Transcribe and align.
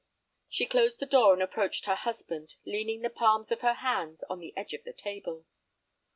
She 0.49 0.65
closed 0.65 0.99
the 0.99 1.05
door 1.05 1.31
and 1.33 1.43
approached 1.43 1.85
her 1.85 1.93
husband, 1.93 2.55
leaning 2.65 3.01
the 3.03 3.09
palms 3.11 3.51
of 3.51 3.61
her 3.61 3.75
hands 3.75 4.23
on 4.31 4.39
the 4.39 4.51
edge 4.57 4.73
of 4.73 4.83
the 4.83 4.93
table. 4.93 5.45